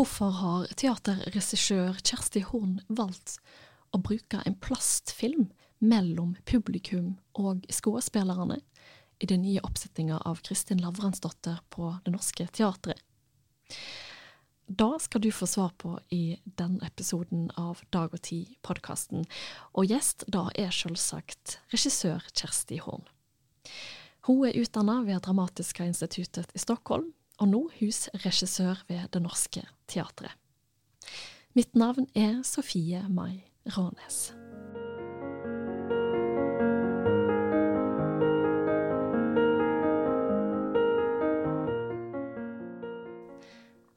[0.00, 3.34] Hvorfor har teaterregissør Kjersti Horn valgt
[3.92, 8.56] å bruke en plastfilm mellom publikum og skuespillerne
[9.20, 12.96] i den nye oppsetninga av Kristin Lavransdotter på Det Norske Teatret?
[14.64, 19.28] Da skal du få svar på i denne episoden av Dag og Tid-podkasten.
[19.76, 23.04] Og gjest da er selvsagt regissør Kjersti Horn.
[24.24, 30.36] Hun er utdanna ved Dramatiska instituttet i Stockholm, og nå husregissør ved Det Norske Teatret.
[31.56, 34.30] Mitt navn er Sofie Mai Rånes.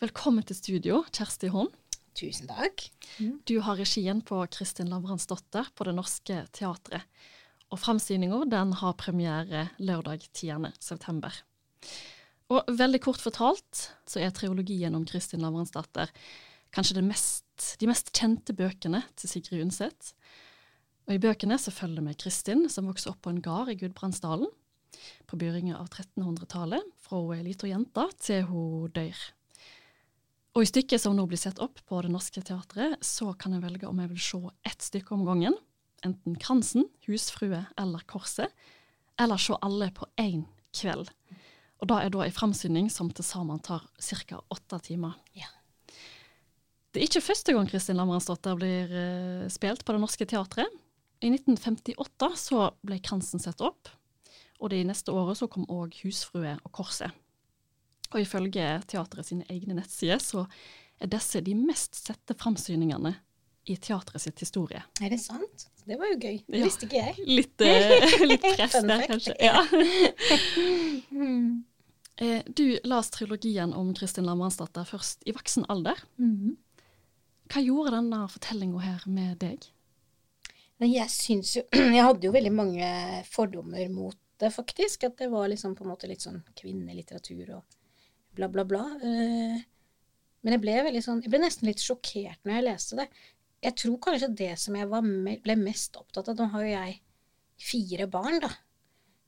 [0.03, 1.71] Velkommen til studio, Kjersti Horn.
[2.15, 2.87] Tusen takk.
[3.47, 7.07] Du har regien på Kristin Lavransdotter på Det Norske Teatret.
[7.73, 8.43] Og framsyninga
[8.79, 10.71] har premiere lørdag 10.
[12.53, 16.11] Og veldig kort fortalt så er triologien om Kristin Lavransdatter
[16.73, 20.13] kanskje mest, de mest kjente bøkene til Sigrid Undset.
[21.07, 24.49] Og I bøkene så følger vi Kristin, som vokser opp på en gard i Gudbrandsdalen
[25.27, 29.23] på begynnelsen av 1300-tallet, fra hun er lita jente til hun dør.
[30.53, 33.63] Og i stykket som nå blir sett opp på Det Norske Teatret, så kan jeg
[33.63, 35.57] velge om jeg vil se ett stykke om gangen.
[36.05, 38.53] Enten Kransen, Husfrue eller Korset.
[39.17, 40.45] Eller se alle på én
[40.77, 41.09] kveld.
[41.81, 44.39] Og da er da en framsyning som til sammen tar ca.
[44.53, 45.17] åtte timer.
[45.35, 45.49] Ja.
[46.93, 50.69] Det er ikke første gang Kristin Lamransdotter blir uh, spilt på Det Norske Teatret.
[51.23, 53.89] I 1958 så ble Kransen sett opp,
[54.59, 57.11] og det neste året så kom òg Husfrue og Korset.
[58.13, 60.45] Og ifølge teatret sine egne nettsider så
[61.01, 63.15] er disse de mest sette framsyningene
[63.65, 64.83] i teatret sitt historie.
[65.01, 65.67] Er det sant?
[65.87, 66.39] Det var jo gøy.
[66.47, 66.65] Det ja.
[66.67, 67.27] visste ikke jeg.
[67.39, 69.37] Litt, uh, litt press der, kanskje.
[69.39, 69.63] Ja.
[72.21, 75.97] Eh, du las trilogien om Kristin Lamransdatter først i voksen alder.
[76.21, 76.51] Mm.
[77.49, 79.65] Hva gjorde denne fortellinga her med deg?
[80.83, 81.63] Jeg syns jo
[81.97, 82.91] Jeg hadde jo veldig mange
[83.33, 85.07] fordommer mot det, faktisk.
[85.09, 87.77] At det var liksom på en måte litt sånn kvinnelitteratur og
[88.37, 88.85] bla, bla, bla.
[89.01, 89.57] Uh,
[90.43, 93.09] men jeg ble, sånn, jeg ble nesten litt sjokkert når jeg leste det.
[93.63, 96.99] Jeg tror kanskje det som jeg me ble mest opptatt av Nå har jo jeg
[97.63, 98.49] fire barn, da.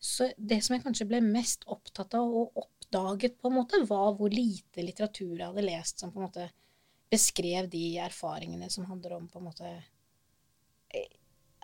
[0.01, 4.13] Så det som jeg kanskje ble mest opptatt av og oppdaget, på en måte, var
[4.17, 6.49] hvor lite litteratur jeg hadde lest som på en måte
[7.11, 11.13] beskrev de erfaringene som handler om på en måte eh,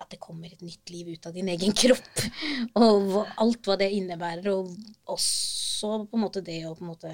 [0.01, 2.23] at det kommer et nytt liv ut av din egen kropp.
[2.81, 4.47] Og alt hva det innebærer.
[4.55, 4.71] Og
[5.13, 7.11] også på en måte det å på en måte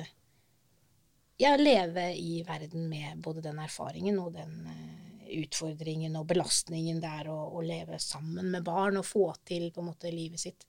[1.42, 5.07] ja, leve i verden med både den erfaringen og den uh,
[5.38, 9.84] utfordringen og belastningen det er å, å, leve sammen med barn og få til på
[9.84, 10.68] en måte livet sitt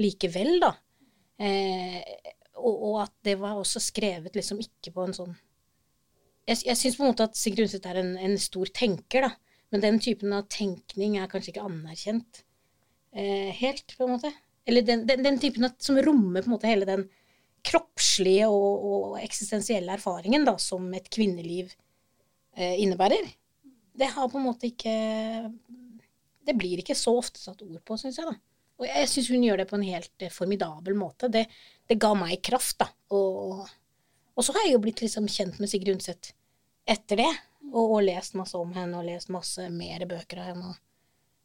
[0.00, 0.72] likevel, da.
[1.40, 2.00] Eh,
[2.60, 5.30] og, og, at det var også skrevet liksom ikke på en sånn
[6.44, 9.30] Jeg, jeg syns på en måte at Sigrid Undset er en, en, stor tenker, da.
[9.70, 12.42] Men den typen av tenkning er kanskje ikke anerkjent
[13.14, 14.32] eh, helt, på en måte.
[14.68, 17.06] Eller den, den, den typen av, som rommer på en måte hele den
[17.66, 21.72] kroppslige og, og eksistensielle erfaringen da, som et kvinneliv
[22.56, 23.28] eh, innebærer.
[23.92, 24.92] Det har på en måte ikke
[26.46, 28.38] Det blir ikke så ofte satt ord på, syns jeg, da.
[28.80, 31.28] Og jeg syns hun gjør det på en helt eh, formidabel måte.
[31.32, 31.44] Det,
[31.88, 32.88] det ga meg kraft, da.
[33.12, 33.60] Og,
[34.32, 36.32] og, så har jeg jo blitt liksom kjent med Sigrid Undset
[36.88, 37.30] etter det.
[37.70, 40.72] Og, og, lest masse om henne, og lest masse mer bøker av henne.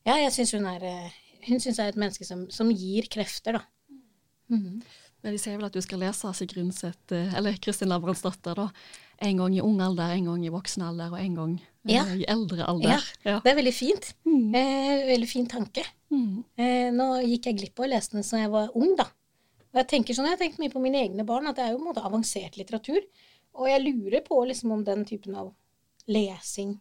[0.07, 3.05] ja, jeg syns hun er eh, Hun syns jeg er et menneske som, som gir
[3.11, 3.99] krefter, da.
[4.49, 4.79] Mm.
[5.25, 8.69] Men de sier vel at du skal lese Sigrid Undset, eh, eller Kristin Lavransdatter, da.
[9.23, 12.05] En gang i ung alder, en gang i voksen alder, og en gang eh, ja.
[12.11, 12.95] i eldre alder.
[12.97, 14.09] Ja, ja, det er veldig fint.
[14.27, 14.55] Mm.
[14.59, 15.85] Eh, veldig fin tanke.
[16.11, 16.43] Mm.
[16.59, 19.07] Eh, nå gikk jeg glipp av å lese den da jeg var ung, da.
[19.71, 21.73] Og jeg tenker sånn, jeg har tenkt mye på mine egne barn, at det er
[21.73, 23.03] jo en måte avansert litteratur.
[23.55, 25.53] Og jeg lurer på liksom om den typen av
[26.11, 26.77] lesing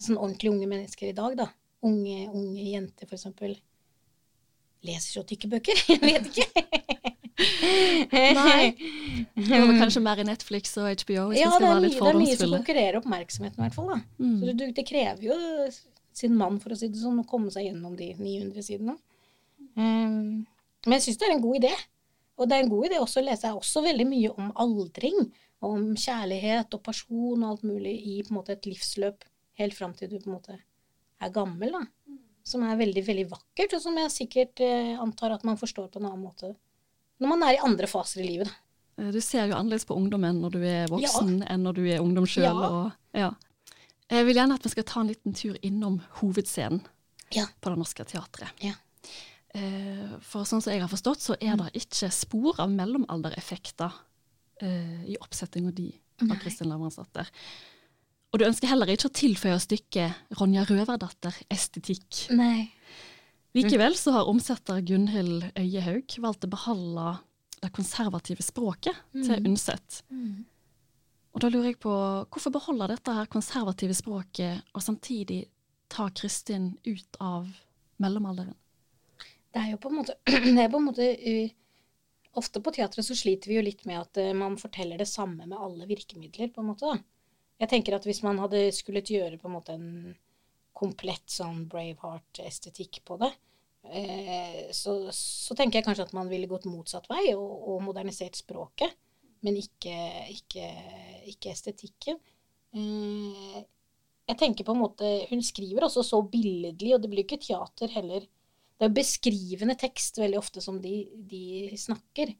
[0.00, 1.50] Sånn ordentlig unge mennesker i dag, da.
[1.84, 3.52] Unge, unge jenter, for eksempel.
[4.88, 5.82] Leser så tykke bøker.
[5.92, 7.09] Jeg vet ikke.
[7.40, 8.72] Nei.
[9.34, 11.96] Det var kanskje mer i Netflix og HBO hvis ja, skal det, er være litt
[11.98, 13.92] det er mye som konkurrerer oppmerksomheten, i hvert fall.
[13.94, 14.00] da.
[14.20, 14.34] Mm.
[14.40, 15.38] Så det, det, krever jo
[16.20, 18.96] sin mann, for å si det sånn, å komme seg gjennom de 900 sidene.
[19.76, 20.46] Um,
[20.86, 21.74] men jeg syns det er en god idé.
[22.40, 25.28] Og det er en god idé også å lese også veldig mye om aldring.
[25.60, 29.26] Om kjærlighet og person og alt mulig i på en måte et livsløp
[29.60, 31.76] helt fram til du på en måte er gammel.
[31.76, 32.16] da.
[32.48, 36.00] Som er veldig, veldig vakkert, og som jeg sikkert eh, antar at man forstår på
[36.00, 36.54] en annen måte
[37.20, 38.50] når man er i andre faser i livet.
[38.50, 39.02] Da.
[39.02, 41.52] Eh, du ser jo annerledes på ungdommen når du er voksen ja.
[41.54, 42.48] enn når du er ungdom sjøl.
[42.48, 42.84] Ja.
[43.24, 43.30] ja.
[44.10, 46.82] Jeg vil gjerne at vi skal ta en liten tur innom hovedscenen
[47.34, 47.46] ja.
[47.60, 48.64] på Det Norske Teatret.
[48.64, 48.74] Ja.
[49.54, 53.90] Eh, for sånn som jeg har forstått, så er det ikke spor av mellomaldereffekter
[54.62, 55.88] uh, i oppsettinga di
[56.22, 57.30] av Kristin Lavransdatter.
[58.30, 62.28] Og du ønsker heller ikke å tilføye stykket Ronja Røverdatter estetikk.
[62.36, 62.68] Nei.
[63.56, 67.06] Likevel så har omsetter Gunhild Øyehaug valgt å beholde
[67.60, 70.02] det konservative språket til Undset.
[71.30, 71.92] Og da lurer jeg på,
[72.30, 75.44] hvorfor beholde dette her konservative språket, og samtidig
[75.90, 77.50] ta Kristin ut av
[78.02, 78.56] mellomalderen?
[79.50, 81.56] Det er jo på en måte, det er på en måte uh,
[82.38, 85.48] Ofte på teatret så sliter vi jo litt med at uh, man forteller det samme
[85.50, 86.86] med alle virkemidler, på en måte.
[86.86, 87.00] da.
[87.60, 89.88] Jeg tenker at hvis man hadde skullet gjøre på en måte en
[90.80, 93.30] komplett sånn Braveheart-estetikk på det,
[93.92, 98.40] eh, så, så, tenker jeg kanskje at man ville gått motsatt vei og, og modernisert
[98.40, 98.96] språket,
[99.44, 99.96] men ikke,
[100.32, 100.66] ikke,
[101.32, 102.20] ikke estetikken.
[102.76, 103.60] Eh,
[104.30, 107.90] jeg tenker på en måte Hun skriver også så billedlig, og det blir ikke teater
[107.96, 108.28] heller.
[108.78, 112.30] Det er beskrivende tekst veldig ofte som de, de snakker.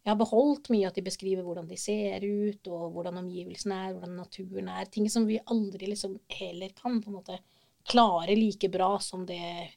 [0.00, 3.94] Jeg har beholdt mye at de beskriver hvordan de ser ut, og hvordan omgivelsene er,
[3.94, 4.86] hvordan naturen er.
[4.92, 7.40] Ting som vi aldri liksom heller kan på en måte
[7.88, 9.70] klare like bra som det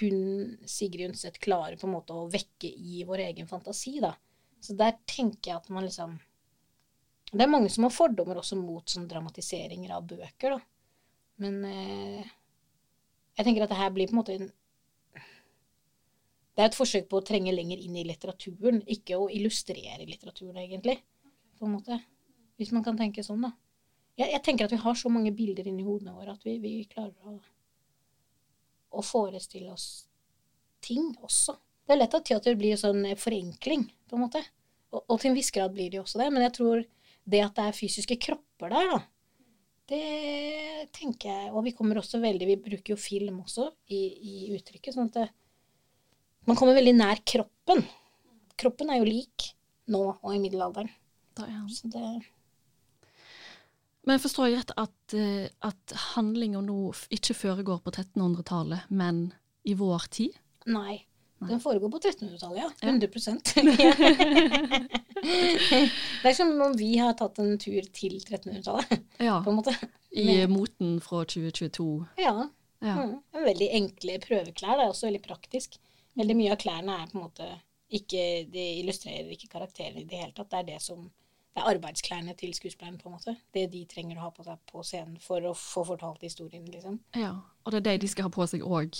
[0.00, 4.12] hun, Sigrid Undset, klarer på en måte å vekke i vår egen fantasi, da.
[4.60, 6.16] Så der tenker jeg at man liksom
[7.26, 10.60] Det er mange som har fordommer også mot sånn dramatiseringer av bøker, da.
[11.42, 12.28] Men eh,
[13.36, 14.52] jeg tenker at det her blir på en måte en
[16.56, 20.56] det er et forsøk på å trenge lenger inn i litteraturen, ikke å illustrere litteraturen,
[20.62, 20.94] egentlig.
[21.58, 21.98] På en måte.
[22.56, 23.50] Hvis man kan tenke sånn, da.
[24.16, 26.74] Jeg, jeg tenker at vi har så mange bilder inni hodene våre at vi, vi
[26.88, 27.36] klarer å,
[28.96, 30.06] å, forestille oss
[30.84, 31.56] ting også.
[31.86, 34.42] Det er lett at teater blir sånn forenkling, på en måte.
[34.94, 36.30] Og, og til en viss grad blir det jo også det.
[36.32, 36.82] Men jeg tror
[37.26, 39.00] det at det er fysiske kropper der, da,
[39.86, 44.36] det tenker jeg Og vi kommer også veldig Vi bruker jo film også i, i
[44.56, 44.96] uttrykket.
[44.96, 45.26] sånn at det,
[46.46, 47.84] man kommer veldig nær kroppen.
[48.58, 49.48] Kroppen er jo lik
[49.90, 50.90] nå og i middelalderen.
[51.38, 51.62] Da, ja.
[51.70, 52.02] Så det
[54.06, 59.28] Men forstår jeg rett at, uh, at handlinga nå ikke foregår på 1300-tallet, men
[59.66, 60.36] i vår tid?
[60.70, 61.02] Nei.
[61.38, 62.70] Den foregår på 1300-tallet, ja.
[62.80, 63.08] 100
[66.22, 69.42] Det er som om vi har tatt en tur til 1300-tallet, ja.
[69.44, 69.74] på en måte.
[70.16, 72.06] I moten fra 2022.
[72.22, 72.48] Ja.
[72.80, 72.94] Ja.
[73.02, 73.18] Mm.
[73.44, 74.78] Veldig enkle prøveklær.
[74.78, 75.76] Det er også veldig praktisk.
[76.16, 77.48] Veldig mye av klærne er på en måte
[77.96, 80.50] ikke De illustrerer ikke karakterene i det hele tatt.
[80.50, 81.04] Det er det som
[81.56, 83.32] det er arbeidsklærne til skuespilleren, på en måte.
[83.56, 86.98] Det de trenger å ha på seg på scenen for å få fortalt historien, liksom.
[87.16, 87.32] Ja,
[87.64, 88.98] Og det er det de skal ha på seg òg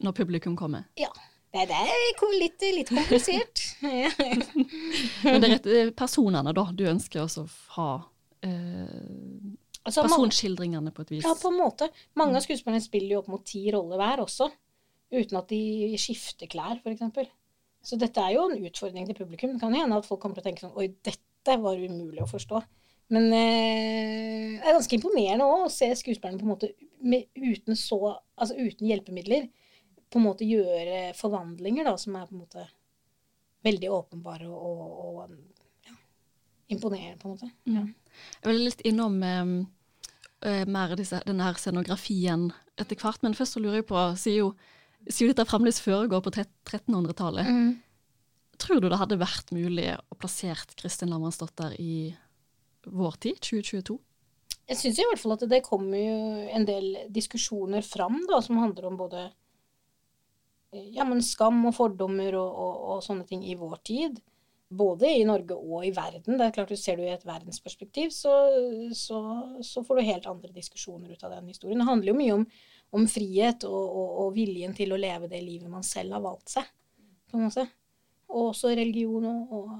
[0.00, 0.86] når publikum kommer.
[0.96, 1.10] Ja.
[1.52, 3.60] Det, det er litt, litt komplisert.
[3.82, 7.88] Men det er rett, er personene da du ønsker også å ha
[8.48, 9.50] eh,
[9.82, 11.26] Altså, personskildringene på et vis.
[11.26, 11.90] Ja, på en måte.
[12.16, 14.46] Mange av skuespillerne spiller jo opp mot ti roller hver også.
[15.12, 17.28] Uten at de skifter klær, f.eks.
[17.84, 19.52] Så dette er jo en utfordring til publikum.
[19.52, 22.30] Det kan hende at folk kommer til å tenke sånn Oi, dette var umulig å
[22.30, 22.62] forstå.
[23.12, 26.70] Men eh, det er ganske imponerende òg å se skuespillerne på en måte
[27.02, 27.98] med, uten så
[28.42, 29.50] Altså uten hjelpemidler
[30.10, 32.64] på en måte gjøre forvandlinger da, som er på en måte
[33.62, 34.96] veldig åpenbare og, og,
[35.28, 35.94] og ja,
[36.74, 37.50] imponerende, på en måte.
[37.70, 37.84] Ja.
[38.42, 39.52] Jeg vil litt innom eh,
[40.48, 42.50] eh, mer disse, denne her scenografien
[42.80, 44.50] etter hvert, men først så lurer jeg på, sier jo,
[45.06, 47.48] sier jo dette fremdeles foregår på 1300-tallet.
[47.48, 47.72] Mm.
[48.60, 52.12] Tror du det hadde vært mulig å plassert Kristin Lamransdatter i
[52.86, 53.98] vår tid, 2022?
[54.70, 56.18] Jeg syns i hvert fall at det kommer jo
[56.54, 59.24] en del diskusjoner fram da, som handler om både
[60.72, 64.20] eh, ja, men skam og fordommer og, og, og sånne ting i vår tid.
[64.72, 66.38] Både i Norge og i verden.
[66.38, 68.32] Det er klart du Ser du i et verdensperspektiv, så,
[68.96, 69.18] så,
[69.60, 71.82] så får du helt andre diskusjoner ut av den historien.
[71.82, 72.46] Det handler jo mye om,
[72.96, 76.72] om frihet og, og viljen til å leve det livet man selv har valgt seg.
[77.28, 77.66] på en måte.
[78.32, 79.72] Og også religion og,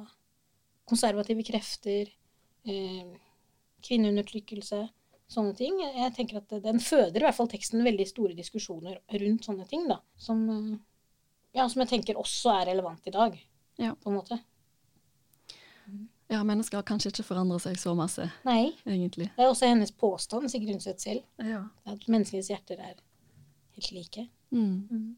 [0.92, 2.11] konservative krefter.
[2.68, 3.12] Eh,
[3.82, 4.80] kvinneundertrykkelse,
[5.32, 5.78] sånne ting.
[5.80, 9.88] Jeg tenker at Den føder i hvert fall teksten veldig store diskusjoner rundt sånne ting.
[9.88, 10.78] da, Som, eh,
[11.54, 13.38] ja, som jeg tenker også er relevant i dag,
[13.78, 13.94] Ja.
[13.94, 14.38] på en måte.
[16.30, 19.26] Ja, mennesker har kanskje ikke forandret seg så masse, Nei, egentlig.
[19.37, 21.64] det er også hennes påstand, Sigrun Undset selv, Ja.
[21.85, 22.94] at menneskenes hjerter er
[23.75, 24.28] helt like.
[24.50, 24.88] Mm.
[24.90, 25.16] Mm.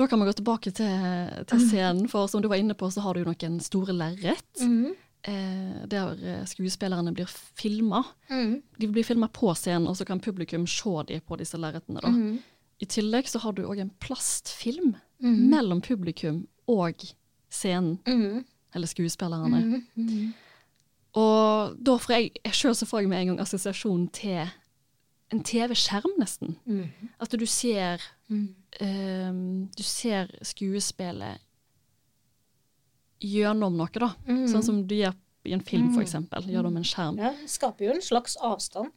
[0.00, 3.02] Da kan vi gå tilbake til, til scenen, for som du var inne på, så
[3.04, 4.62] har du jo noen store lerret.
[4.64, 4.94] Mm.
[5.28, 8.00] Eh, der eh, skuespillerne blir filma.
[8.30, 8.54] Mm.
[8.80, 12.00] De blir filma på scenen, og så kan publikum se dem på disse lerretene.
[12.00, 12.38] Mm.
[12.80, 15.50] I tillegg så har du òg en plastfilm Mm.
[15.52, 17.02] mellom publikum og
[17.52, 18.44] scenen, Mm.
[18.74, 19.60] eller skuespillerne.
[19.60, 19.82] Mm.
[19.96, 20.32] Mm.
[21.20, 24.48] Og da får jeg, jeg sjøl så får jeg med en gang assosiasjon til
[25.30, 26.56] en TV-skjerm, nesten.
[26.66, 27.10] Mm.
[27.20, 28.54] At du ser Mm.
[28.80, 31.40] um, Du ser skuespillet
[33.20, 34.12] gjennom noe, da.
[34.28, 34.46] Mm.
[34.48, 35.14] Sånn som du gjør
[35.48, 36.06] i en film, f.eks.
[36.08, 36.46] eksempel.
[36.52, 37.18] Gjør en skjerm.
[37.20, 38.92] Ja, skaper jo en slags avstand.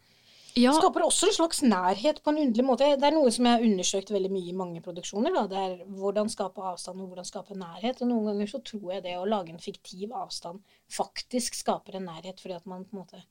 [0.55, 2.85] Ja, Skaper også en slags nærhet på en underlig måte.
[3.01, 5.33] Det er noe som jeg har undersøkt veldig mye i mange produksjoner.
[5.33, 5.47] Da.
[5.49, 8.03] Det er hvordan skape avstand og hvordan skape nærhet.
[8.05, 10.61] Og noen ganger så tror jeg det å lage en fiktiv avstand
[10.93, 13.23] faktisk skaper en nærhet, fordi at man på en måte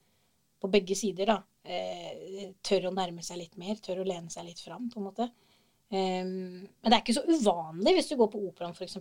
[0.62, 4.46] på begge sider da, eh, tør å nærme seg litt mer, tør å lene seg
[4.48, 5.28] litt fram, på en måte.
[5.92, 8.96] Um, men det er ikke så uvanlig hvis du går på operaen f.eks.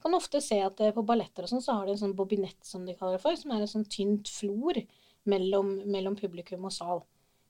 [0.00, 2.58] Kan ofte se at eh, på balletter og sånn, så har de en sånn bobinett,
[2.64, 4.80] som de kaller det for, som er en sånn tynt flor
[5.28, 7.02] mellom, mellom publikum og sal.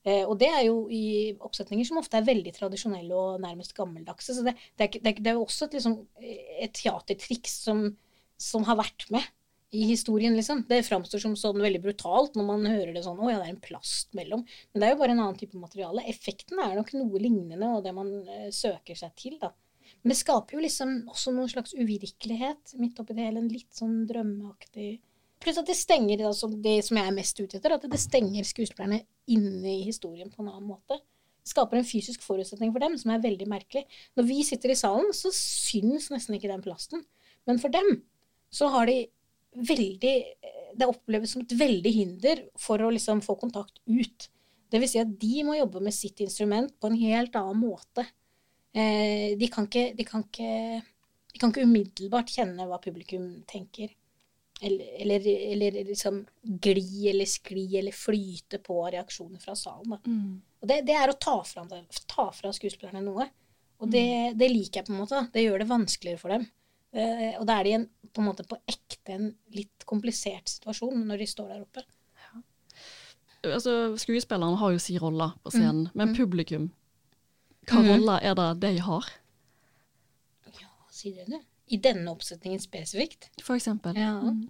[0.02, 1.05] Eh, og det er jo i
[1.38, 4.35] oppsetninger som ofte er veldig tradisjonelle og nærmest gammeldagse.
[4.35, 7.61] Så det, det, er, det, er, det er jo også et, liksom, eh, et teatertriks
[7.69, 7.85] som,
[8.40, 9.29] som har vært med
[9.71, 10.65] i historien, liksom.
[10.69, 13.53] Det framstår som sånn veldig brutalt når man hører det sånn Å ja, det er
[13.55, 14.43] en plast mellom.
[14.73, 16.07] Men det er jo bare en annen type materiale.
[16.11, 19.53] Effekten er nok noe lignende, og det man eh, søker seg til, da.
[20.00, 23.45] Men det skaper jo liksom også noen slags uvirkelighet midt oppi det hele.
[23.45, 24.91] En litt sånn drømmeaktig
[25.41, 28.45] Pluss at det stenger altså det som jeg er mest ute etter, at det stenger
[28.45, 29.00] skuespillerne
[29.33, 30.99] inne i historien på en annen måte.
[31.41, 33.87] Det skaper en fysisk forutsetning for dem som er veldig merkelig.
[34.21, 37.07] Når vi sitter i salen, så syns nesten ikke den plasten.
[37.49, 38.03] Men for dem
[38.53, 38.99] så har de
[39.57, 40.14] veldig
[40.78, 44.28] Det oppleves som et veldig hinder for å liksom få kontakt ut.
[44.71, 48.04] Det vil si at de må jobbe med sitt instrument på en helt annen måte.
[48.71, 50.52] Eh, de, kan ikke, de, kan ikke,
[51.33, 53.90] de kan ikke umiddelbart kjenne hva publikum tenker.
[54.62, 59.97] Eller, eller, eller liksom gli eller skli eller flyte på reaksjoner fra salen.
[59.97, 60.00] Da.
[60.07, 60.38] mm.
[60.61, 61.64] Og det, det er å ta fra,
[62.07, 63.26] ta fra skuespillerne noe.
[63.80, 65.23] Og det, det liker jeg på en måte.
[65.33, 66.45] Det gjør det vanskeligere for dem.
[66.90, 71.04] Eh, og da er de en, på en måte på ekte en litt komplisert situasjon
[71.06, 71.85] når de står der oppe.
[73.47, 76.16] altså, skuespillerne har jo si roller på scenen, men mm.
[76.18, 76.70] publikum,
[77.70, 77.90] hva mm.
[77.92, 79.12] roller er det de har,
[80.59, 81.44] Ja, sier du det?
[81.70, 83.30] I denne oppsetningen spesifikt.
[83.42, 83.94] for eksempel?
[83.94, 84.16] Ja.
[84.18, 84.49] Mm.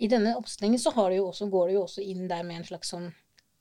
[0.00, 2.60] I denne oppsetningen så har du jo også, går du jo også inn der med
[2.60, 3.10] en slags sånn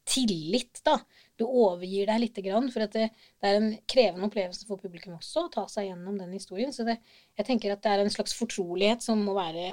[0.09, 0.97] tillit, da.
[1.39, 5.45] Du overgir deg lite grann, for det, det er en krevende opplevelse for publikum også
[5.45, 6.73] å ta seg gjennom den historien.
[6.75, 6.97] Så det,
[7.39, 9.71] jeg tenker at det er en slags fortrolighet som må være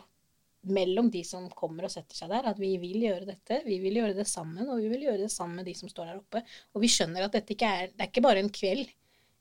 [0.67, 4.01] mellom de som kommer og setter seg der, at vi vil gjøre dette, vi vil
[4.01, 6.43] gjøre det sammen, og vi vil gjøre det sammen med de som står der oppe.
[6.75, 8.89] Og vi skjønner at dette ikke er, det er ikke bare en kveld.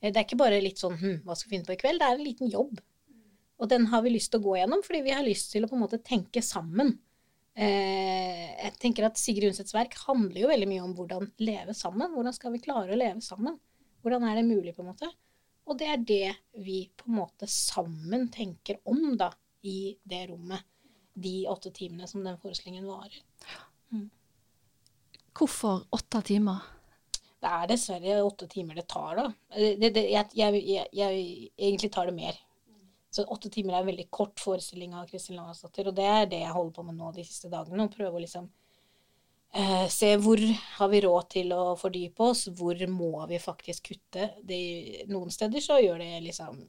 [0.01, 2.01] Eh, Det er ikke bare litt sånn hm, hva skal vi finne på i kveld?
[2.01, 2.82] Det er en liten jobb.
[3.55, 5.70] Og den har vi lyst til å gå gjennom, fordi vi har lyst til å
[5.72, 6.98] på en måte tenke sammen.
[7.56, 12.12] Eh, jeg tenker at Sigrid Undsets verk handler jo veldig mye om hvordan leve sammen.
[12.12, 13.58] Hvordan skal vi klare å leve sammen?
[14.04, 15.10] Hvordan er det mulig, på en måte?
[15.66, 19.32] Og det er det vi på en måte sammen tenker om, da,
[19.66, 20.68] i det rommet.
[21.16, 23.22] De åtte timene som den forestillingen varer.
[25.36, 26.68] Hvorfor åtte timer?
[27.42, 29.26] Det er dessverre åtte timer det tar, da.
[29.56, 32.38] Det, det, jeg, jeg, jeg, jeg egentlig tar det mer.
[33.15, 36.41] Så åtte timer er en veldig kort forestilling av Kristin Lavransdatter, og det er det
[36.41, 37.86] jeg holder på med nå de siste dagene.
[37.86, 38.50] Å prøve å liksom
[39.55, 40.41] eh, se hvor
[40.79, 44.34] har vi råd til å fordype oss, hvor må vi faktisk kutte.
[44.43, 44.60] Det,
[45.12, 46.60] noen steder så gjør det liksom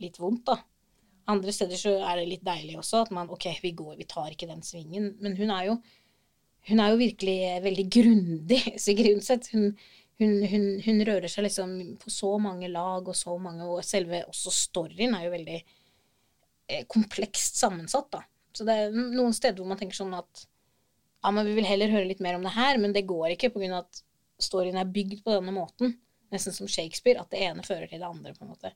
[0.00, 0.56] litt vondt, da.
[1.28, 4.32] Andre steder så er det litt deilig også, at man OK, vi går, vi tar
[4.32, 5.12] ikke den svingen.
[5.20, 5.78] Men hun er jo
[6.66, 9.52] hun er jo virkelig veldig grundig, Sigrid Undset.
[9.52, 9.70] Hun,
[10.20, 14.22] hun, hun, hun rører seg liksom på så mange lag og så mange Og selve
[14.30, 18.22] også storyen er jo veldig eh, komplekst sammensatt, da.
[18.56, 21.92] Så det er noen steder hvor man tenker sånn at ja, men vi vil heller
[21.92, 23.82] høre litt mer om det her, men det går ikke pga.
[23.82, 24.02] at
[24.40, 25.96] storyen er bygd på denne måten.
[26.32, 28.72] Nesten som Shakespeare, at det ene fører til det andre, på en måte.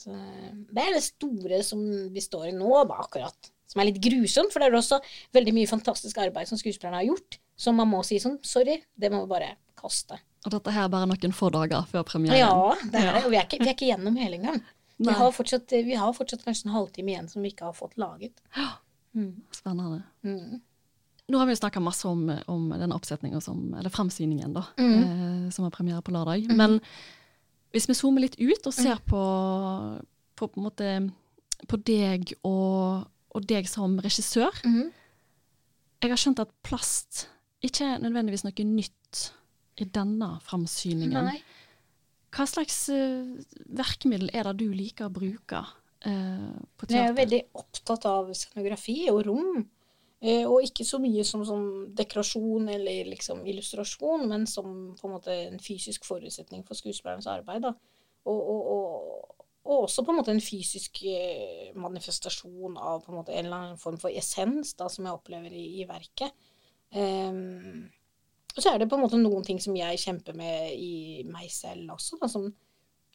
[0.00, 3.52] Så eh, det er det store som vi står i nå, da, akkurat.
[3.70, 4.98] Som er litt grusomt, for det er også
[5.36, 9.12] veldig mye fantastisk arbeid som skuespillerne har gjort, som man må si sånn sorry, det
[9.12, 10.18] må vi bare kaste.
[10.46, 12.38] Og dette her er bare noen få dager før premieren.
[12.40, 13.28] Ja, det er ja.
[13.28, 14.62] Vi er ikke, vi er ikke gjennom hele engang.
[15.02, 17.96] Vi har, fortsatt, vi har fortsatt kanskje en halvtime igjen som vi ikke har fått
[17.98, 18.38] laget.
[19.16, 19.32] Mm.
[19.54, 20.02] Spennende.
[20.22, 20.60] Mm.
[21.32, 23.40] Nå har vi jo snakka masse om, om denne oppsetninga,
[23.78, 25.02] eller fremsyningen, da, Mm.
[25.02, 26.46] eh, som har premiere på lørdag.
[26.54, 26.78] Men
[27.72, 29.22] hvis vi zoomer litt ut og ser på,
[30.36, 30.88] på, på, en måte,
[31.70, 34.90] på deg og, og deg som regissør Mhm.
[36.02, 37.28] Jeg har skjønt at plast
[37.62, 39.20] ikke er nødvendigvis noe nytt
[39.80, 41.28] i denne framsyningen.
[41.30, 41.38] Nei.
[42.32, 43.28] Hva slags eh,
[43.76, 49.04] verkemiddel er det du liker å bruke uh, på Jeg er veldig opptatt av scenografi
[49.12, 49.62] og rom.
[50.22, 51.66] Uh, og ikke så mye som som
[51.98, 57.68] dekorasjon eller liksom illustrasjon, men som på en en fysisk forutsetning for skuespillernes arbeid.
[57.68, 57.76] Og,
[58.24, 61.02] og, og, og også på en måte en fysisk
[61.74, 65.66] manifestasjon av på en, en eller annen form for essens da, som jeg opplever i,
[65.82, 66.32] i verket.
[66.92, 67.90] Ehm,
[68.56, 71.48] og så er det på en måte noen ting som jeg kjemper med i meg
[71.52, 72.18] selv også.
[72.20, 72.50] Da, som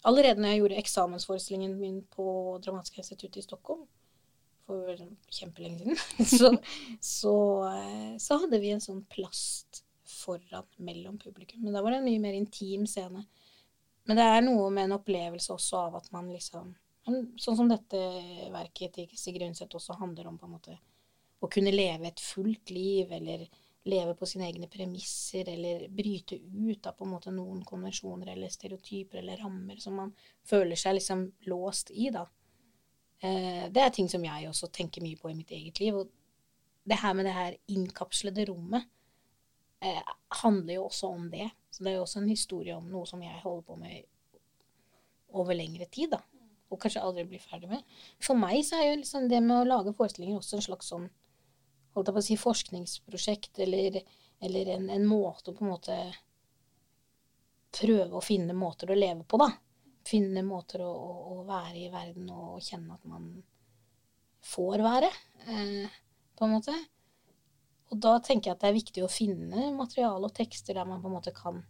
[0.07, 2.27] allerede når jeg gjorde eksamensforestillingen min på
[2.63, 3.85] Dramatiske institutt i Stockholm,
[4.67, 4.99] for
[5.31, 5.99] kjempelenge siden,
[6.39, 6.51] så,
[6.99, 7.35] så,
[7.71, 11.61] eh, så, hadde vi en sånn plast foran mellom publikum.
[11.63, 13.23] Men da var det en mye mer intim scene.
[14.07, 16.75] Men det er noe med en opplevelse også av at man liksom
[17.07, 17.95] Sånn som dette
[18.51, 20.73] verket til Sigrid Undset også handler om, på en måte
[21.39, 23.45] å kunne leve et fullt liv, eller
[23.87, 28.51] leve på sine egne premisser, eller bryte ut av på en måte noen konvensjoner eller
[28.51, 30.13] stereotyper eller rammer som man
[30.47, 32.25] føler seg liksom låst i, da.
[33.19, 35.97] Eh, det er ting som jeg også tenker mye på i mitt eget liv.
[35.97, 36.11] Og
[36.87, 38.87] det her med det her innkapslede rommet
[39.81, 40.13] eh,
[40.43, 41.49] handler jo også om det.
[41.71, 44.03] Så det er jo også en historie om noe som jeg holder på med
[45.37, 46.21] over lengre tid, da.
[46.71, 47.83] Og kanskje aldri blir ferdig med.
[48.23, 51.07] For meg så er jo liksom det med å lage forestillinger også en slags sånn
[51.97, 54.01] holdt jeg på å si, forskningsprosjekt, eller,
[54.45, 55.99] eller en, en måte å på en måte
[57.77, 59.51] prøve å finne måter å leve på, da
[60.07, 63.31] finne måter å, å, å, være i verden og kjenne at man
[64.47, 65.09] får være,
[65.51, 65.97] eh,
[66.37, 66.75] på en måte.
[67.91, 71.01] Og da tenker jeg at det er viktig å finne materiale og tekster der man
[71.03, 71.65] på en måte kan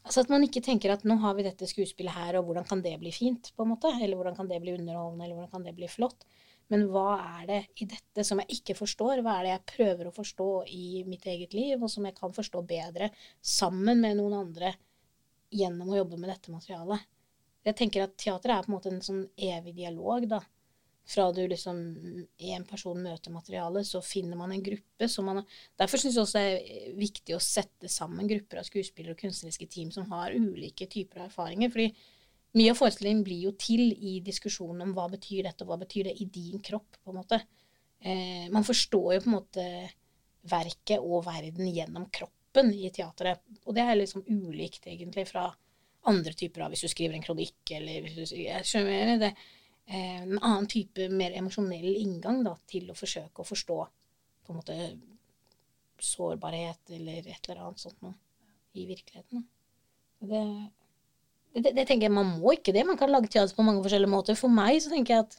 [0.00, 2.80] Altså at man ikke tenker at nå har vi dette skuespillet her, og hvordan kan
[2.80, 3.90] det bli fint, på en måte?
[4.00, 6.24] Eller hvordan kan det bli underholdende, eller hvordan kan det bli flott?
[6.70, 9.24] Men hva er det i dette som jeg ikke forstår?
[9.24, 12.34] Hva er det jeg prøver å forstå i mitt eget liv, og som jeg kan
[12.34, 13.10] forstå bedre
[13.42, 14.76] sammen med noen andre
[15.50, 17.02] gjennom å jobbe med dette materialet?
[17.66, 20.40] Jeg tenker at teater er på en måte en sånn evig dialog, da.
[21.10, 21.78] Fra du liksom
[22.54, 25.42] en person møter materialet, så finner man en gruppe som man
[25.80, 29.66] Derfor syns jeg også det er viktig å sette sammen grupper av skuespillere og kunstneriske
[29.72, 31.72] team som har ulike typer av erfaringer.
[31.74, 31.90] fordi
[32.58, 36.10] mye av forestillingen blir jo til i diskusjonen om hva betyr dette, og hva betyr
[36.10, 37.40] det i din kropp, på en måte.
[38.00, 39.66] Eh, man forstår jo på en måte
[40.50, 43.44] verket og verden gjennom kroppen i teatret.
[43.66, 45.46] Og det er liksom ulikt, egentlig, fra
[46.08, 49.34] andre typer av Hvis du skriver en kronikk eller jeg skjønner det,
[49.86, 53.78] eh, En annen type, mer emosjonell inngang da, til å forsøke å forstå
[54.46, 54.76] på en måte
[56.00, 58.14] sårbarhet eller et eller annet sånt noe
[58.72, 59.44] i virkeligheten.
[60.20, 60.42] Det,
[61.54, 62.86] det, det, tenker jeg, Man må ikke det.
[62.86, 64.38] Man kan lage teater på mange forskjellige måter.
[64.38, 65.36] For meg så tenker jeg at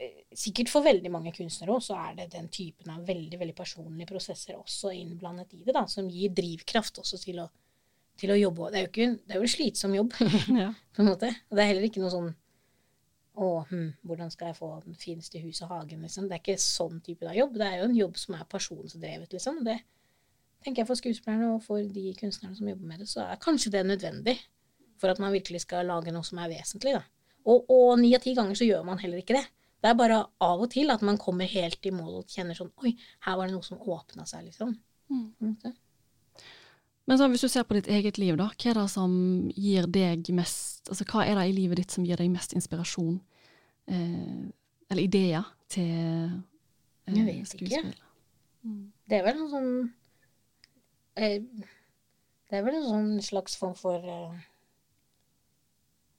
[0.00, 3.56] eh, sikkert for veldig mange kunstnere også, så er det den typen av veldig veldig
[3.56, 7.50] personlige prosesser også innblandet i det, da, som gir drivkraft også til å
[8.20, 8.70] til å jobbe.
[8.70, 10.14] Det er jo, ikke, det er jo en slitsom jobb,
[10.62, 10.70] ja.
[10.96, 11.32] på en måte.
[11.48, 12.30] Og det er heller ikke noe sånn
[13.40, 16.28] å, hm, hvordan skal jeg få den fineste hus og hagen, liksom.
[16.28, 17.56] Det er ikke sånn type av jobb.
[17.60, 19.62] Det er jo en jobb som er pasjonsdrevet, liksom.
[19.66, 19.78] Det
[20.64, 23.72] tenker jeg for skuespillerne og for de kunstnerne som jobber med det, så er kanskje
[23.72, 24.36] det nødvendig
[25.00, 27.02] for at man virkelig skal lage noe som er vesentlig, da.
[27.50, 29.46] Og ni av ti ganger så gjør man heller ikke det.
[29.80, 32.72] Det er bare av og til at man kommer helt i mål og kjenner sånn
[32.84, 32.92] Oi,
[33.24, 34.74] her var det noe som åpna seg, liksom.
[35.08, 35.56] Mm.
[37.08, 39.14] Men så, hvis du ser på ditt eget liv, da, hva er det som
[39.56, 43.16] gir deg mest Altså hva er det i livet ditt som gir deg mest inspirasjon,
[43.90, 44.44] eh,
[44.90, 47.90] eller ideer, til eh, Jeg vet skuespill?
[47.90, 48.06] ikke.
[48.68, 48.84] Mm.
[49.08, 49.70] Det er vel en sånn
[51.16, 51.36] eh,
[52.50, 54.40] Det er vel en sånn slags form for eh,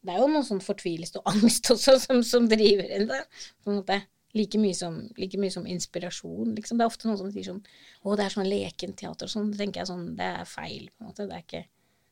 [0.01, 3.21] Det er jo noe sånn fortvilelse og angst også som, som driver en, det.
[3.61, 4.01] på en måte.
[4.31, 6.79] Like mye, som, like mye som, inspirasjon, liksom.
[6.79, 9.49] Det er ofte noen som sier sånn Å, det er sånn lekent teater og sånn.
[9.51, 11.27] Det tenker jeg sånn Det er feil, på en måte.
[11.27, 11.71] Det er ikke det.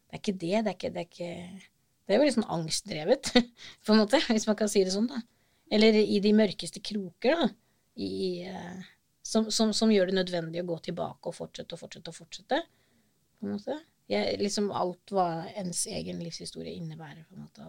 [0.09, 0.55] Er ikke det.
[0.65, 1.69] Det er ikke Det er, ikke,
[2.09, 3.31] det er veldig sånn angstdrevet,
[3.85, 5.21] på en måte, hvis man kan si det sånn, da.
[5.71, 7.49] Eller i de mørkeste kroker, da.
[7.99, 8.87] I, uh,
[9.29, 12.61] som, som, som, gjør det nødvendig å gå tilbake og fortsette og fortsette og fortsette.
[13.37, 13.75] På en måte.
[14.09, 15.27] Jeg, liksom alt hva
[15.59, 17.67] ens egen livshistorie innebærer, på en måte.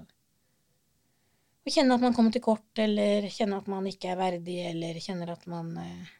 [1.66, 5.00] å kjenne at man kommer til kort, eller kjenne at man ikke er verdig, eller
[5.04, 6.16] kjenner at man eh,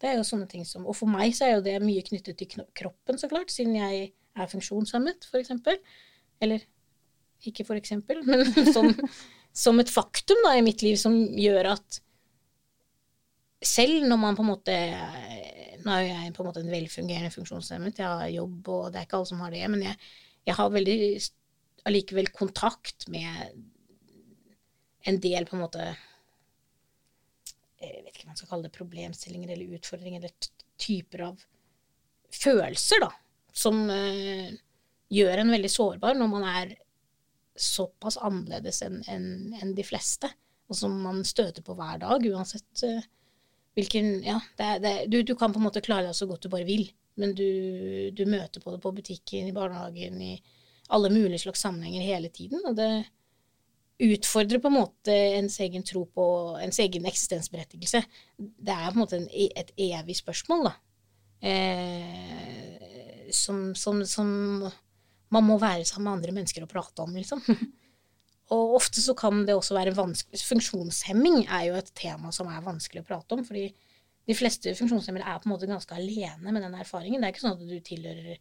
[0.00, 2.38] Det er jo sånne ting som Og for meg så er jo det mye knyttet
[2.40, 5.76] til kroppen, så klart, siden jeg er funksjonshemmet, for eksempel.
[6.40, 6.64] Eller
[7.46, 8.90] ikke for eksempel, men som,
[9.52, 12.00] som et faktum da, i mitt liv som gjør at
[13.60, 14.76] selv når man på en måte
[15.84, 19.06] Nå er jeg på en måte en velfungerende funksjonshemmet, jeg har jobb, og det er
[19.06, 19.96] ikke alle som har det, men jeg,
[20.48, 20.98] jeg har veldig
[21.88, 23.54] allikevel kontakt med
[25.08, 25.84] en del på en måte
[27.80, 31.46] Jeg vet ikke hva man skal kalle det, problemstillinger eller utfordringer eller typer av
[32.30, 33.08] følelser, da,
[33.56, 34.50] som uh,
[35.10, 36.74] gjør en veldig sårbar når man er
[37.60, 39.24] såpass annerledes enn en,
[39.56, 40.28] en de fleste,
[40.70, 43.08] og som man støter på hver dag, uansett uh,
[43.80, 46.52] hvilken Ja, det, det, du, du, kan på en måte klare deg så godt du
[46.52, 46.86] bare vil,
[47.20, 47.46] men du,
[48.16, 50.36] du møter på det på butikken, i barnehagen, i
[50.90, 52.90] alle mulige slags sammenhenger hele tiden, og det
[54.00, 56.26] utfordrer på en måte ens egen tro på
[56.62, 58.02] ens egen eksistensberettigelse.
[58.38, 60.72] Det er på en måte en, e, et evig spørsmål, da.
[61.50, 64.30] Eh, som, som, som,
[65.30, 67.44] man må være sammen med andre mennesker og prate om, liksom.
[68.50, 72.64] og ofte så kan det også være vanskelig Funksjonshemming er jo et tema som er
[72.64, 73.68] vanskelig å prate om, fordi
[74.30, 77.22] de fleste funksjonshemmede er på en måte ganske alene med den erfaringen.
[77.22, 78.40] Det er ikke sånn at du tilhører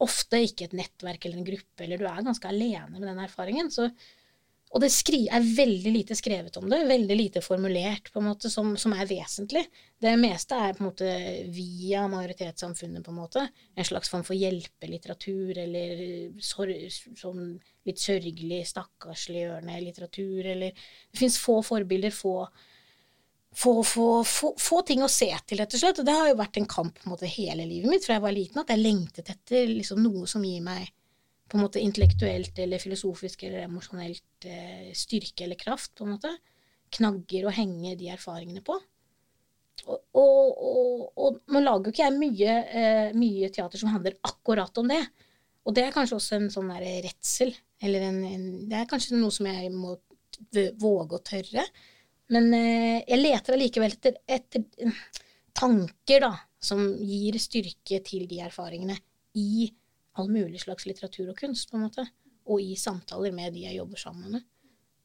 [0.00, 3.68] ofte ikke et nettverk eller en gruppe, eller du er ganske alene med den erfaringen.
[3.74, 3.90] Så
[4.70, 4.90] og det
[5.26, 9.08] er veldig lite skrevet om det, veldig lite formulert, på en måte, som, som, er
[9.10, 9.64] vesentlig.
[9.98, 11.14] Det meste er på en måte
[11.50, 13.42] via majoritetssamfunnet, på en måte.
[13.74, 16.04] En slags form for hjelpelitteratur, eller
[16.38, 16.70] sor
[17.18, 17.56] sånn
[17.88, 20.70] litt sørgelig, stakkarsliggjørende litteratur, eller
[21.10, 22.46] Det fins få forbilder, få,
[23.50, 25.98] få, få, få, ting å se til, rett og slett.
[25.98, 28.26] Og det har jo vært en kamp på en måte hele livet mitt fra jeg
[28.28, 30.94] var liten, at jeg lengtet etter liksom, noe som gir meg
[31.50, 36.30] på en måte intellektuelt eller filosofisk eller emosjonelt eh, styrke eller kraft, på en måte.
[36.94, 38.76] Knagger å henge de erfaringene på.
[39.88, 44.18] Og, og, og, og nå lager jo ikke jeg mye, eh, mye, teater som handler
[44.26, 45.00] akkurat om det.
[45.66, 47.52] Og det er kanskje også en sånn der redsel.
[47.82, 49.96] Eller en, en, Det er kanskje noe som jeg må
[50.80, 51.66] våge å tørre.
[52.30, 54.94] Men eh, jeg leter allikevel etter, etter
[55.56, 56.32] tanker, da,
[56.62, 58.96] som gir styrke til de erfaringene
[59.40, 59.66] i
[60.18, 62.06] all mulig slags litteratur og kunst, på en måte.
[62.50, 64.46] Og i samtaler med de jeg jobber sammen med.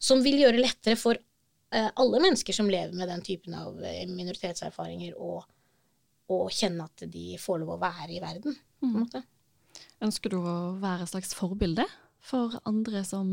[0.01, 3.77] Som vil gjøre det lettere for eh, alle mennesker som lever med den typen av
[3.83, 5.43] eh, minoritetserfaringer, å,
[6.49, 9.03] kjenne at de får lov å være i verden, på en mm.
[9.03, 9.21] måte.
[10.03, 11.85] Ønsker du å være et slags forbilde
[12.25, 13.29] for andre som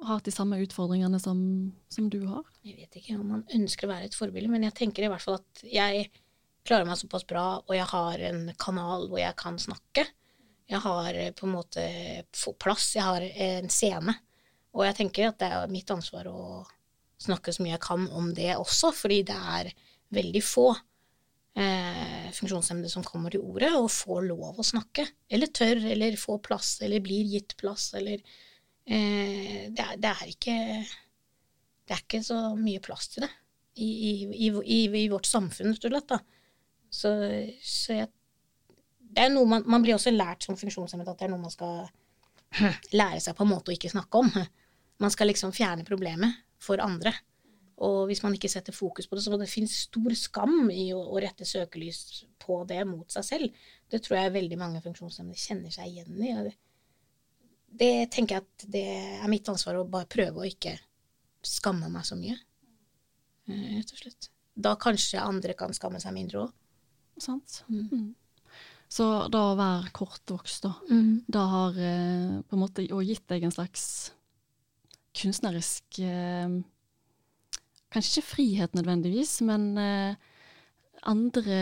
[0.00, 1.40] har hatt de samme utfordringene som,
[1.92, 2.46] som, du har?
[2.64, 5.24] Jeg vet ikke om man ønsker å være et forbilde, men jeg tenker i hvert
[5.24, 6.08] fall at jeg
[6.68, 10.04] klarer meg såpass bra, og jeg har en kanal hvor jeg kan snakke.
[10.68, 11.84] Jeg har eh, på en måte
[12.60, 14.14] plass, jeg har en scene.
[14.76, 16.42] Og jeg tenker at det er mitt ansvar å
[17.18, 19.72] snakke så mye jeg kan om det også, fordi det er
[20.14, 20.68] veldig få
[21.58, 25.06] eh, funksjonshemmede som kommer til ordet og får lov å snakke.
[25.30, 30.32] Eller tør, eller får plass, eller blir gitt plass, eller eh, det, er, det, er,
[30.34, 30.56] ikke
[31.88, 33.32] Det er ikke så mye plass til det
[33.78, 36.34] i, i, i, i vårt samfunn, rett og slett.
[36.90, 37.10] Så,
[37.62, 38.10] så jeg
[39.14, 41.54] det er noe man, man blir også lært som funksjonshemmet at det er noe man
[41.54, 41.88] skal
[42.98, 44.30] lære seg på en måte å ikke snakke om.
[45.02, 47.12] Man skal liksom fjerne problemet for andre.
[47.86, 50.98] Og hvis man ikke setter fokus på det, så det finnes stor skam i å,
[50.98, 53.60] å, rette søkelys på det mot seg selv.
[53.86, 56.32] Det tror jeg veldig mange funksjonshemmede kjenner seg igjen i.
[56.48, 56.54] Det,
[57.84, 58.86] det tenker jeg at det
[59.20, 60.74] er mitt ansvar å bare prøve å ikke
[61.46, 62.34] skamme meg så mye.
[63.46, 64.30] Eh, rett og slett.
[64.58, 66.56] Da kanskje andre kan skamme seg mindre òg.
[67.22, 67.60] Sant.
[67.70, 68.10] Mm.
[68.88, 71.28] Så da å være kortvokst, da, mm.
[71.28, 73.84] da har eh, på en måte gitt deg en slags
[75.18, 76.58] kunstnerisk eh,
[77.88, 80.16] Kanskje ikke frihet nødvendigvis, men eh,
[81.08, 81.60] andre,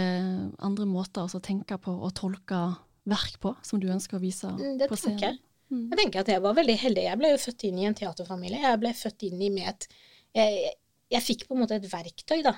[0.59, 2.59] andre, måter å tenke på og tolke
[3.07, 5.21] verk på, som du ønsker å vise mm, det på scenen.
[5.21, 5.37] Tenker.
[5.71, 5.85] Mm.
[5.93, 7.05] jeg tenker at jeg var veldig heldig.
[7.07, 8.59] Jeg ble jo født inn i en teaterfamilie.
[8.65, 9.87] Jeg ble født inn i med et
[10.35, 10.75] jeg,
[11.15, 12.57] jeg fikk på en måte et verktøy, da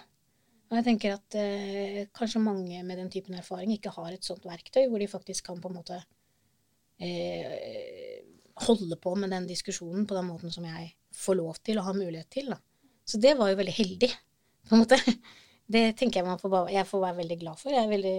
[0.68, 4.44] og jeg tenker at eh, kanskje mange med den typen erfaring ikke har et sånt
[4.44, 5.96] verktøy hvor de faktisk kan på en måte
[7.00, 8.18] eh,
[8.66, 11.96] holde på med den diskusjonen på den måten som jeg får lov til og har
[11.96, 12.50] mulighet til.
[12.52, 12.58] Da.
[13.08, 14.10] Så det var jo veldig heldig,
[14.68, 15.00] på en måte.
[15.68, 17.76] Det tenker jeg, får, jeg får være veldig glad for.
[17.90, 18.12] Veldig,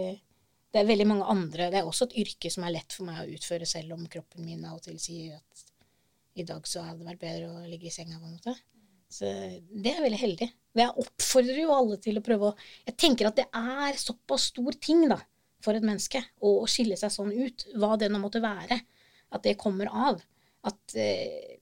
[0.69, 3.23] det er veldig mange andre Det er også et yrke som er lett for meg
[3.23, 5.63] å utføre selv om kroppen min av og til sier at
[6.38, 8.53] i dag så hadde det vært bedre å ligge i senga, på en måte.
[9.09, 10.47] Så det er veldig heldig.
[10.77, 14.75] Jeg oppfordrer jo alle til å prøve å Jeg tenker at det er såpass stor
[14.77, 15.17] ting da,
[15.65, 18.77] for et menneske å skille seg sånn ut, hva det nå måtte være,
[19.33, 20.21] at det kommer av.
[20.69, 21.57] At eh,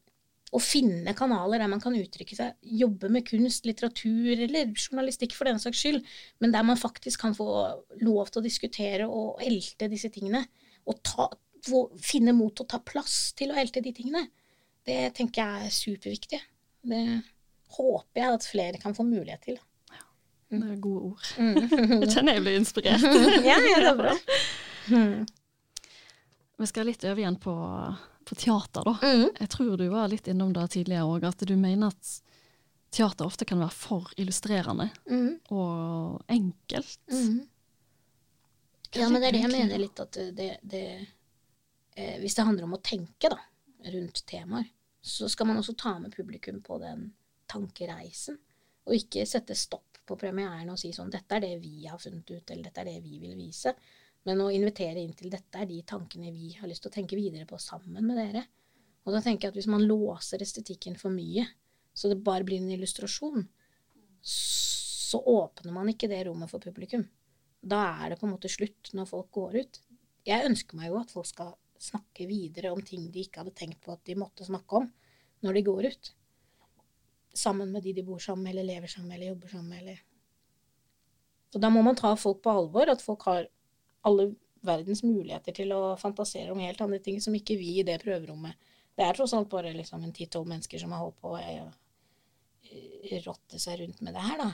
[0.56, 5.50] å finne kanaler der man kan uttrykke seg, jobbe med kunst, litteratur eller journalistikk for
[5.50, 6.04] den saks skyld,
[6.44, 7.48] men der man faktisk kan få
[8.04, 10.44] lov til å diskutere og elte disse tingene,
[10.88, 11.30] og ta,
[12.04, 14.28] finne mot å ta plass til å elte de tingene,
[14.88, 16.44] det tenker jeg er superviktig.
[16.88, 17.02] Det
[17.78, 19.58] håper jeg at flere kan få mulighet til.
[19.92, 20.04] Ja,
[20.56, 21.32] det er gode ord.
[21.40, 21.58] Mm.
[22.04, 23.08] jeg kjenner jeg blir inspirert.
[23.50, 24.14] ja, ja, det er bra.
[24.92, 25.26] Mm.
[26.58, 27.56] Vi skal litt over igjen på,
[28.26, 28.96] på teater, da.
[29.04, 29.28] Mm.
[29.42, 32.16] Jeg tror du var litt innom det tidligere òg, at du mener at
[32.96, 34.88] teater ofte kan være for illustrerende
[35.54, 37.02] og enkelt.
[38.96, 40.84] Ja, men det er det jeg mener litt, at det, det
[41.96, 43.38] eh, Hvis det handler om å tenke da,
[43.92, 44.70] rundt temaer,
[45.02, 47.12] så skal man også ta med publikum på den
[47.50, 48.38] tankereisen.
[48.88, 52.30] Og ikke sette stopp på premieren og si sånn 'Dette er det vi har funnet
[52.32, 53.76] ut', eller 'Dette er det vi vil vise'.
[54.26, 57.20] Men å invitere inn til 'Dette er de tankene vi har lyst til å tenke
[57.20, 58.48] videre på sammen med dere'.
[59.06, 61.48] Og da tenker jeg at hvis man låser estetikken for mye,
[61.94, 63.48] så det bare blir en illustrasjon,
[64.22, 67.08] så åpner man ikke det rommet for publikum.
[67.64, 69.80] Da er det på en måte slutt når folk går ut.
[70.28, 73.80] Jeg ønsker meg jo at folk skal snakke videre om ting de ikke hadde tenkt
[73.86, 74.92] på at de måtte snakke om.
[75.46, 76.08] når de går ut.
[77.38, 79.82] Sammen med de de bor sammen med, eller lever sammen med, eller jobber sammen med,
[79.84, 80.04] eller
[81.56, 83.48] Og da må man ta folk på alvor, at folk har
[84.08, 84.32] alle
[84.68, 88.58] verdens muligheter til å fantasere om helt andre ting som ikke vi i det prøverommet.
[88.98, 93.20] Det er tross alt bare liksom en ti-tolv mennesker som har holdt på å eh,
[93.26, 94.50] rotte seg rundt med det her, da.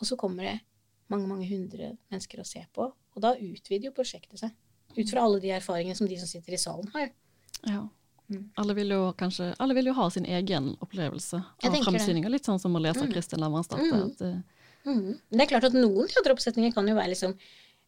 [0.00, 0.56] Og så kommer det
[1.12, 4.56] mange, mange hundre mennesker å se på, og da utvider jo prosjektet seg.
[4.96, 7.10] Ut fra alle de erfaringene som de som sitter i salen har.
[7.68, 7.82] Ja.
[8.28, 8.50] Mm.
[8.60, 12.28] Alle vil, jo kanskje, alle vil jo ha sin egen opplevelse av framsyninga.
[12.28, 13.12] Litt sånn som å lese Mm.
[13.12, 14.04] Kristin Lavransdatter.
[14.04, 14.14] Mm.
[14.20, 14.42] eh,
[14.88, 15.18] Mhm.
[15.30, 17.34] Det er klart at noen teateroppsetninger kan jo være liksom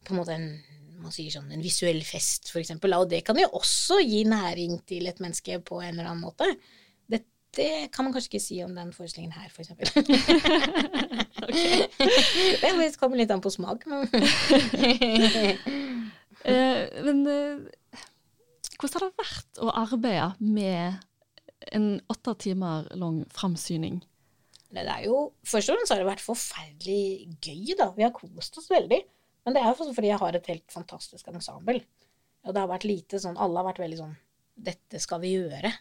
[0.04, 0.62] på en måte en
[1.00, 4.84] man sier sånn, en visuell fest, for eksempel, og det kan jo også gi næring
[4.84, 6.56] til et menneske på en eller annen måte.
[7.52, 9.88] Det kan man kanskje ikke si om den forestillingen her, for eksempel.
[12.78, 13.82] Det kommer litt an på smak,
[16.42, 17.58] Eh, men eh,
[18.80, 21.06] hvordan har det vært å arbeide med
[21.76, 24.00] en åtte timer lang framsyning?
[24.70, 27.90] det er jo Først og fremst har det vært forferdelig gøy, da.
[27.96, 29.00] Vi har kost oss veldig.
[29.44, 31.80] Men det er jo fordi jeg har et helt fantastisk ensemble.
[32.46, 34.12] Og det har vært lite sånn Alle har vært veldig sånn
[34.70, 35.72] Dette skal vi gjøre.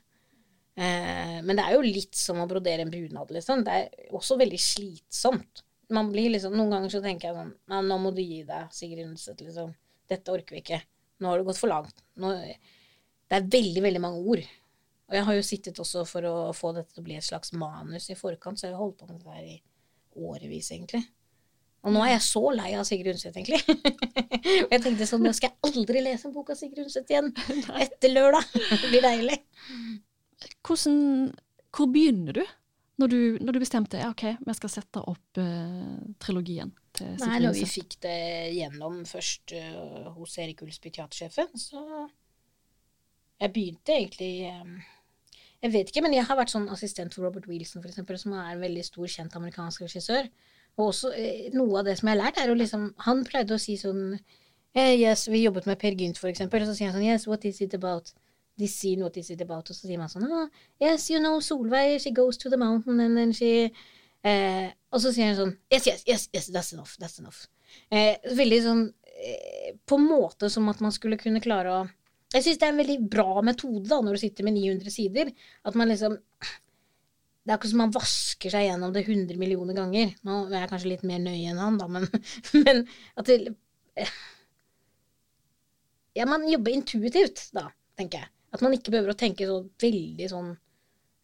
[0.79, 3.65] Eh, men det er jo litt som å brodere en bunad, liksom.
[3.67, 5.63] Det er også veldig slitsomt.
[5.93, 8.71] Man blir liksom, Noen ganger så tenker jeg sånn «Nei, Nå må du gi deg,
[8.73, 9.43] Sigrid Undset.
[9.43, 9.73] Liksom.
[10.09, 10.81] Dette orker vi ikke.
[11.19, 12.03] Nå har det gått for langt.
[12.21, 12.31] Nå,
[13.29, 14.47] det er veldig, veldig mange ord.
[15.09, 17.53] Og jeg har jo sittet også for å få dette til å bli et slags
[17.57, 19.57] manus i forkant, så jeg har holdt på med det her i
[20.19, 21.01] årevis, egentlig.
[21.87, 23.61] Og nå er jeg så lei av Sigrid Undset, egentlig.
[24.65, 27.31] Og jeg tenkte sånn, nå skal jeg aldri lese en bok av Sigrid Undset igjen.
[27.85, 28.49] Etter lørdag.
[28.51, 29.37] Det blir deilig.
[30.67, 30.97] Hvordan,
[31.75, 32.43] hvor begynner du?
[32.99, 37.19] Når du, når du bestemte ja, ok, vi skal sette opp eh, trilogien til Nei,
[37.21, 38.17] Sigrid når vi fikk det
[38.57, 41.79] gjennom først uh, hos Erik Ulsby, teatersjefen, så
[43.39, 44.79] Jeg begynte egentlig øh,
[45.63, 48.35] Jeg vet ikke, men jeg har vært sånn assistent for Robert Wilson, for eksempel, som
[48.37, 50.29] er en veldig stor, kjent amerikansk regissør.
[50.77, 53.55] Og også eh, noe av det som jeg har lært, er jo liksom Han pleide
[53.55, 56.91] å si sånn eh, Yes, vi jobbet med Per Gynt, for eksempel, og så sier
[56.91, 58.13] han sånn Yes, what is it about?
[58.59, 59.69] de sier what is it about?
[59.69, 60.47] Og så sier man sånn ah,
[60.81, 63.69] Yes, you know, Solveig, she goes to the mountain, and then she
[64.23, 67.45] eh, Og så sier han sånn Yes, yes, yes, yes, that's enough, that's enough.
[67.93, 68.83] Eh, veldig sånn
[69.15, 71.87] eh, På en måte som at man skulle kunne klare å
[72.29, 75.31] Jeg syns det er en veldig bra metode da, når du sitter med 900 sider.
[75.65, 80.11] At man liksom Det er akkurat som man vasker seg gjennom det 100 millioner ganger.
[80.27, 82.05] Nå er jeg kanskje litt mer nøye enn han, da, men,
[82.65, 82.83] men
[83.17, 83.39] at det
[86.17, 88.31] Ja, man jobber intuitivt, da, tenker jeg.
[88.53, 90.53] At man ikke behøver å tenke så veldig sånn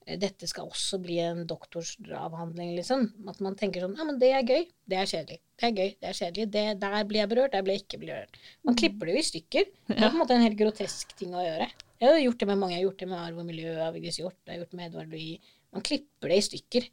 [0.05, 3.07] dette skal også bli en doktorsavhandling, liksom.
[3.31, 4.67] At man tenker sånn Ja, men det er gøy.
[4.85, 5.39] Det er kjedelig.
[5.57, 5.95] Det er gøy.
[5.97, 6.45] Det er kjedelig.
[6.53, 7.55] Det, der blir jeg berørt.
[7.55, 8.37] Der blir jeg ikke berørt.
[8.67, 9.71] Man klipper det jo i stykker.
[9.89, 11.71] Det er på en måte en helt grotesk ting å gjøre.
[12.03, 12.75] Jeg har gjort det med mange.
[12.75, 14.37] Jeg har gjort det med Arv og miljø av Vigdis Hjorth.
[14.45, 15.57] Jeg har gjort det med Edvard Louis.
[15.73, 16.87] Man klipper det i stykker.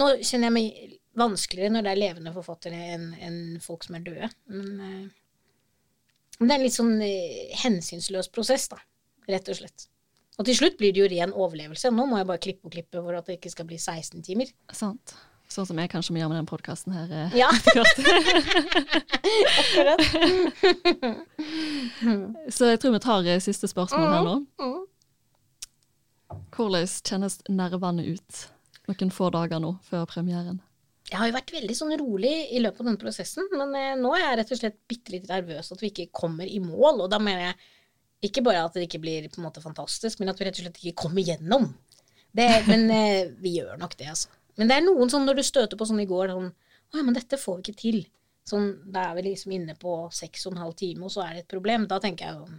[0.00, 4.06] Nå kjenner jeg meg vanskeligere når det er levende forfattere enn en folk som er
[4.06, 4.32] døde.
[4.48, 5.60] Men, eh,
[6.40, 8.80] men det er en litt sånn eh, hensynsløs prosess, da.
[9.28, 9.89] Rett og slett.
[10.40, 11.90] Og til slutt blir det jo ren overlevelse.
[11.92, 14.48] Nå må jeg bare klippe og klippe for at det ikke skal bli 16 timer.
[14.72, 15.12] Sant.
[15.50, 17.10] Sånn som jeg kanskje må gjøre med den podkasten her.
[17.10, 17.90] eh, Ja, akkurat.
[22.50, 24.34] Så jeg tror vi tar eh, siste spørsmål her nå.
[24.62, 24.80] Mm.
[26.54, 28.40] Hvordan kjennes nervene ut
[28.90, 30.60] noen få dager nå før premieren?
[31.10, 34.12] Jeg har jo vært veldig sånn rolig i løpet av denne prosessen, men eh, nå
[34.14, 37.02] er jeg rett og slett bitte litt nervøs at vi ikke kommer i mål.
[37.04, 37.58] Og da mener jeg
[38.26, 40.64] ikke bare at det ikke blir på en måte fantastisk, men at vi rett og
[40.66, 41.70] slett ikke kommer gjennom.
[42.36, 44.28] Det, men eh, vi gjør nok det, altså.
[44.60, 46.50] Men det er noen sånn når du støter på sånn i går sånn
[46.90, 48.00] Å ja, men dette får vi ikke til.
[48.50, 51.36] Sånn, da er vi liksom inne på seks og en halv time, og så er
[51.36, 51.84] det et problem.
[51.90, 52.58] Da tenker jeg sånn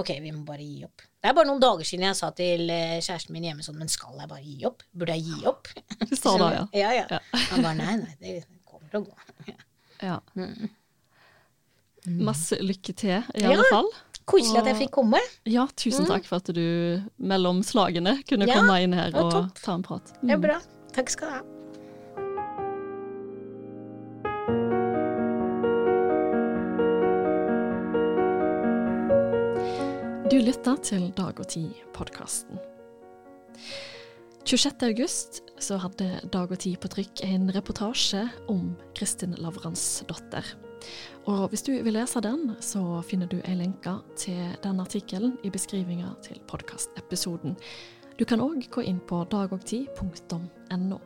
[0.00, 1.02] Ok, vi må bare gi opp.
[1.18, 3.88] Det er bare noen dager siden jeg sa til eh, kjæresten min hjemme sånn Men
[3.90, 4.84] skal jeg bare gi opp?
[4.94, 5.70] Burde jeg gi opp?
[6.10, 6.60] Du sa det, ja.
[6.78, 7.06] Ja, ja.
[7.16, 7.18] Ja.
[7.50, 8.34] Han bare nei, nei, det
[8.70, 9.56] kommer til å gå.
[10.06, 10.20] ja.
[10.38, 10.70] Mm.
[12.24, 13.50] Masse lykke til, i Ja.
[13.52, 13.90] alle fall.
[14.30, 15.18] Koselig at jeg fikk komme.
[15.46, 18.52] Ja, tusen takk for at du mellom slagene kunne Mm.
[18.52, 19.54] Ja, komme inn her og topp.
[19.62, 20.12] ta en prat.
[20.22, 20.42] Det er Mm.
[20.42, 20.60] bra.
[20.92, 21.42] Takk skal du ha.
[30.30, 32.58] Du lytter til Dag og Tid-podkasten.
[34.46, 34.82] 26.
[34.86, 35.40] august
[35.82, 40.46] hadde Dag og Tid på trykk en reportasje om Kristin Lavransdotter.
[41.30, 45.52] Og hvis du vil lese den, så finner du ei lenke til den artikkelen i
[45.52, 47.56] beskrivinga til podkastepisoden.
[48.18, 50.98] Du kan òg gå inn på dagogtid.no.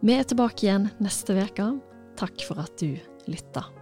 [0.00, 1.68] Vi er tilbake igjen neste uke.
[2.20, 2.96] Takk for at du
[3.30, 3.79] lytta.